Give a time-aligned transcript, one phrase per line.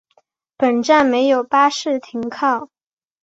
[0.57, 2.69] 本站没有巴士停靠。